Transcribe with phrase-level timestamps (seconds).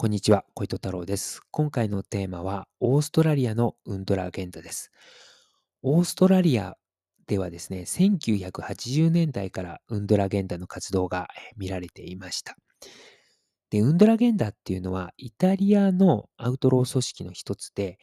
[0.00, 1.40] こんにちは、小糸太郎です。
[1.50, 4.92] 今回のテーマは、オーストラリアのウンドラゲンダです。
[5.82, 6.76] オーストラリア
[7.26, 11.26] ではですね、1980年代からウンドラゲンダの活動が
[11.56, 12.54] 見られていました。
[13.70, 17.98] で、ウンドラゲンダっていうのは、イタリアのアウトロー組織の一つで、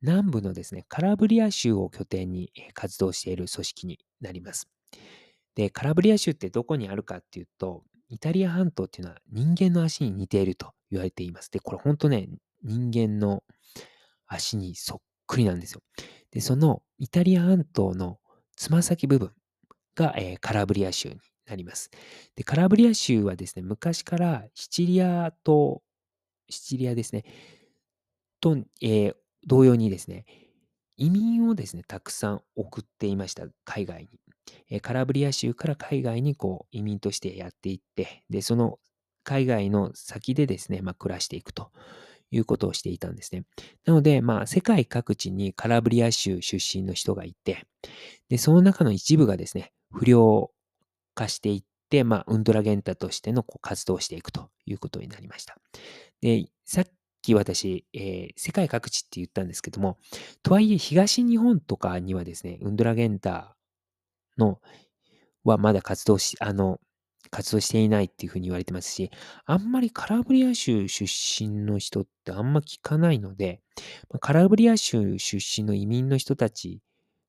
[0.00, 4.70] 南部のですね、カラブリア州を拠点に活動している組織になります。
[5.54, 11.50] で、カラブリア州ってどこにあるかっていうと、イタリア半島っていうのは人間の足に似ていると言われています。
[11.50, 12.28] で、これ本当ね、
[12.62, 13.42] 人間の
[14.26, 15.82] 足にそっくりなんですよ。
[16.30, 18.18] で、そのイタリア半島の
[18.56, 19.32] つま先部分
[19.94, 21.90] が、えー、カラブリア州になります。
[22.34, 25.82] で、カラブリア州はですね、昔からシチリアと、
[26.48, 27.24] シチリアですね、
[28.40, 29.14] と、えー、
[29.46, 30.24] 同様にですね、
[30.96, 34.08] 移民をですね、たくさん送っていました、海外に。
[34.70, 38.78] えカラブリア州から海外にこう移民としてやっていって、で、その
[39.26, 41.72] 海外の先でですね、まあ、暮らしていくと
[42.30, 43.44] いうことをしていたんですね。
[43.84, 47.66] なので、まあ、世界各地にカラブリア州出身の人がいて、
[48.28, 50.52] で、その中の一部がですね、不良
[51.14, 55.58] 化していって、まあ、ウンドラゲンタとしてのこう活動をしていくということになりました。
[56.20, 56.86] で、さっ
[57.20, 59.98] き私、えー、世界各地って言ったんですけども、
[60.44, 63.56] とはいえ東日本とかにはですね、ウンドラゲンタ
[64.38, 64.60] の
[65.42, 66.80] はまだ活動し、あの、
[67.30, 69.10] 活動していないっていうふうに言われてますし、
[69.44, 73.60] あんまりカラブリア州出身の人ってあんま聞かないので、
[74.20, 76.80] カラブリア州出身の移民の人たち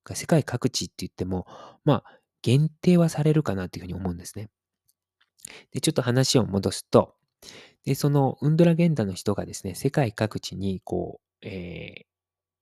[0.04, 1.46] が世界各地って言っても、
[1.84, 4.48] まあ、限定はされるかなっていうふうに思うんですね。
[5.72, 7.14] で、ちょっと話を戻すと、
[7.84, 12.04] で、そのウンドラゲンダの人がですね、世界各地にこう、え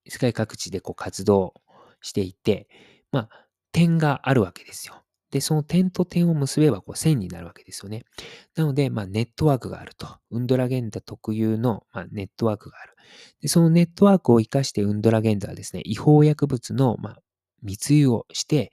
[0.07, 1.55] ー、世界各地でこう活動
[2.01, 2.69] していて、
[3.13, 5.03] まあ、点があるわけですよ。
[5.37, 8.07] で、その点と点を結べばこう線になるわけですよね。
[8.55, 10.09] なので、まあ、ネットワークがあると。
[10.31, 12.95] ウンドラゲンダ特有の、まあ、ネットワークがある。
[13.43, 17.19] で、そのネットワークを活かしてウンドラゲンダはですね、違法薬物の、まあ、
[17.63, 18.73] 密輸をして、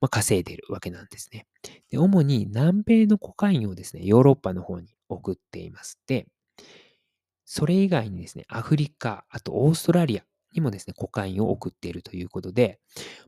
[0.00, 1.46] まあ、稼いでいるわけなんですね。
[1.92, 6.00] で、主に南米のコカインをですね、ヨーロッパの方に送っています。
[6.08, 6.26] で、
[7.44, 10.24] それ以外にですね、アフリカ、あとオーストラリア
[10.54, 12.80] にもですね、コカインを送っているということで、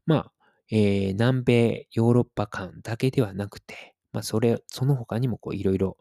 [0.04, 0.32] まあ、
[0.70, 5.96] えー、南米、ヨーロッパ間だけではなくて、まあ、それ、その他にもこういろいろ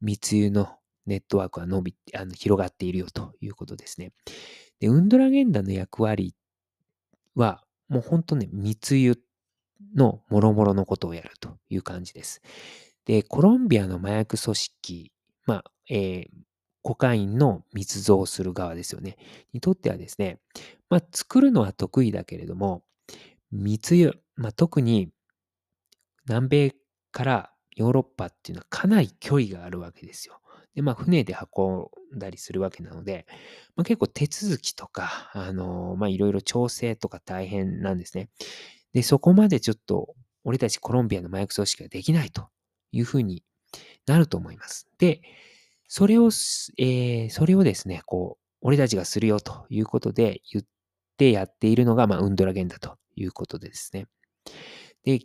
[0.00, 0.76] 密輸の
[1.06, 4.12] ネットワークが伸び、あの広がっているよということですね。
[4.80, 6.34] で、ウンドラゲンダの役割
[7.34, 9.18] は、もう本当ね、密輸
[9.94, 12.42] の諸々のことをやるという感じです。
[13.04, 15.12] で、コロンビアの麻薬組織、
[15.46, 16.28] まあ、えー、
[16.82, 19.16] コカインの密造する側ですよね。
[19.52, 20.38] にとってはですね、
[20.88, 22.82] まあ、作るのは得意だけれども、
[23.52, 25.10] 密輸、まあ、特に
[26.28, 26.74] 南米
[27.12, 30.40] からヨーロッパっていうのはかなり距離があるわけですよ。
[30.74, 33.26] で、まあ、船で運んだりするわけなので、
[33.76, 38.28] まあ、結構手続きとか、あのまあ、いろいろ調整とか大変なんですね。
[38.92, 42.48] で、そこまでちょっと、俺たちコロンビアの麻薬組織ができないと
[42.92, 43.44] いうふうに
[44.06, 44.88] なると思います。
[44.98, 45.20] で、
[45.86, 50.64] それを、えー、それをですね、こう、俺たちがするよということで言っ
[51.20, 54.06] てやっているのが、まあ、ウンドラゲンだということですね。
[55.04, 55.20] で、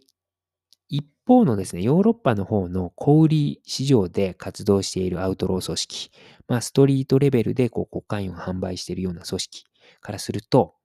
[0.89, 6.11] 一方のですね、ヨーロッパの方の小売市場で活動しているアウトロー組織、
[6.49, 9.63] まあ、ストリートレベルでこうコカインを販売しているような組織
[10.01, 10.75] からすると、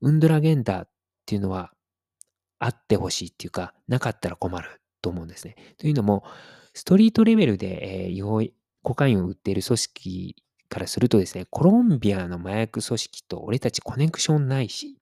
[0.00, 0.88] ウンドラゲンダーっ
[1.26, 1.72] ていうのは
[2.60, 5.56] あってほしいっていうか、なかったら困ると思うんですね。
[5.76, 6.22] というのも、
[6.72, 8.42] ストリートレベルで、えー、違法
[8.82, 10.36] コカインを売っている組織
[10.72, 14.96] からするとですね、コロンビアの麻薬組織と俺たちコネクションないし、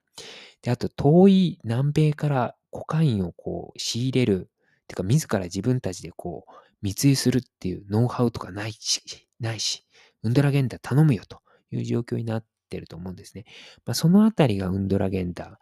[0.62, 4.50] で、あと遠い南米からコカインをこう仕入れる、
[4.88, 9.00] てか自ら自分たちでこう密輸するっていうノウハウとかないし、
[9.38, 9.86] ないし、
[10.24, 13.44] ウンドラゲンダ頼むよという状況になってると思うんですね。
[13.86, 15.60] まあ、そのあたりがウンドラゲンダ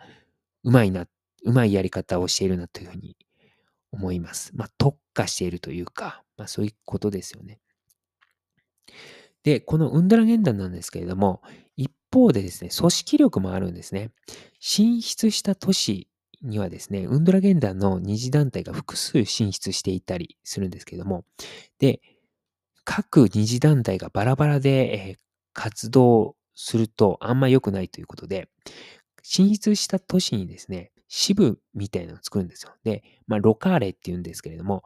[0.64, 1.06] うまいな、
[1.44, 3.16] うまいやり方をしているなというふうに
[3.92, 4.52] 思います。
[4.54, 7.60] まあ、特化しているというか、まあ、そういうことですよね。
[9.48, 11.40] で、このウンドラゲンダなんですけれども、
[11.74, 14.10] 一方でですね、組織力もあるんですね。
[14.60, 16.06] 進出した都市
[16.42, 21.24] にはですね、ウンドラゲンダの二次団体が複数進出していたりするんですけれども、
[21.78, 22.02] で、
[22.84, 25.16] 各二次団体がバラバラで、え
[25.54, 28.50] 活動するとあんま良くないということで、
[29.22, 32.74] 進出した都市にですね、支部みたいなのを作るんですよ。
[32.84, 34.84] で、まあ、ロカーレって言うんですけれども、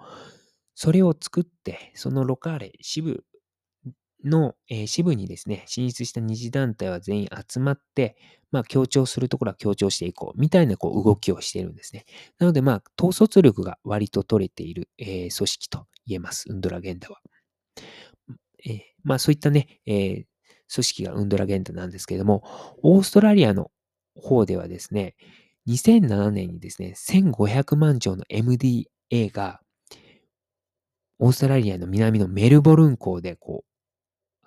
[0.77, 3.25] それを作って、そのロカーレ、支部
[4.25, 8.17] の、えー、支部にですね、進出した二次団体は全員集まって、
[8.51, 12.05] まあ、強調するところは強調していこう、みたいなこう動きをしているんですね。
[12.39, 16.47] なので、まあ、統率力が割と取れている、えー、組織と言えます。
[16.51, 17.21] ウンドラゲンダは。
[18.65, 20.25] えー、まあそういったね、えー、
[20.73, 22.45] 組織がウンドラゲンタなんですけれども、
[22.83, 23.71] オーストラリアの
[24.15, 25.17] 方ではですね、
[25.69, 28.87] 2007年にですね、1500万錠の MDA
[29.31, 29.61] が、
[31.19, 33.72] オーストラリアの南のメルボルン港でこう、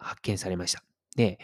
[0.05, 0.83] 発見されました。
[1.15, 1.39] で、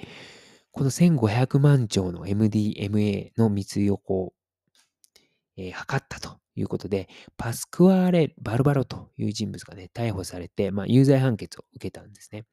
[0.72, 5.19] この1500万錠の MDMA の密輸をこう、
[5.58, 12.46] えー、測ったということで、パスクワーレ・バルバロという人物がね、逮捕されて、まあ、有罪判決を受けたんですね。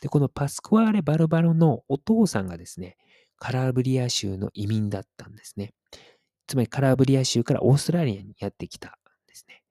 [0.00, 2.96] で、このパスクワーレ・バルバロのお父さんがですね、
[3.38, 5.74] カラブリア州の移民だったんですね。
[6.46, 8.92] つまりカラブリア州からオーストラリアにやってきたん
[9.26, 9.62] ですね。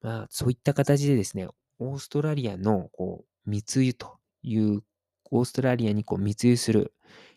[0.00, 1.48] まあ、そういった形でですね、
[1.78, 4.82] オーストラリアのこう密輸という
[5.30, 6.92] オーストラリアにこう密輸する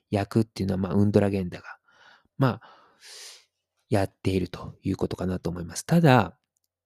[0.10, 1.66] 役っていうのは、まあ、ウンドラゲンダが、
[2.38, 2.62] まあ、
[3.90, 5.86] やっているということかなと思います。
[5.86, 6.38] ただ、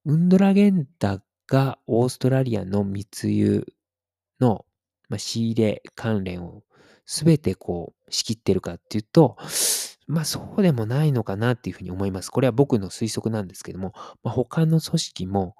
[0.04, 3.66] ウンドラゲンダがオーストラリアの密輸
[4.40, 4.64] の、
[5.08, 6.62] まあ、仕入れ関連を
[7.04, 9.36] すべてこう仕切ってるかっていうと、
[10.06, 12.30] まあそうでもないのかなっていうふうに思います。
[12.30, 15.54] これは僕の推測なんですけども、まあ、他の組織も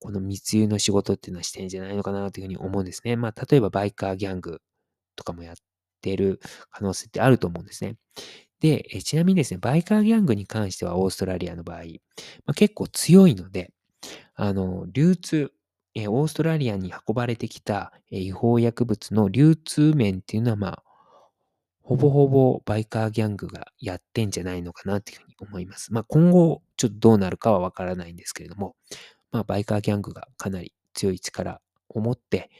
[0.00, 3.16] この密輸の仕事っていうのはしてんじゃないのかなというふうに思うんですね。
[3.16, 4.60] まあ例えばバイカーギャング
[5.16, 5.56] とかもやっ
[6.02, 7.96] てる可能性ってあると思うんですね。
[8.60, 11.84] で、えちなみにですね、バイカーギャングに関してはオーストラリアの場合、ま
[12.48, 13.72] あ、結構強いので、
[14.34, 15.52] あの、流通、
[15.94, 20.82] えオーストラリアに運ばれてきた、え違法薬物の流通面っていうのは、まあ、
[21.82, 25.92] ほぼほぼバイカーギャングがやってんじゃないのかなっていうふうに思います。
[25.92, 28.76] まあ今後ちょっとどうなるかはわからないんですけれども、
[29.32, 32.50] まあバイカーギャングがかなり強い力を持って、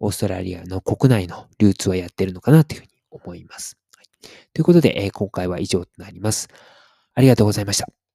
[0.00, 3.78] オーストラリアの国内の流通はやってるのかなというふうに思います。
[3.96, 4.06] はい、
[4.52, 6.48] ということで、えー、今回は以上となります。
[7.14, 8.05] ありがとうございました。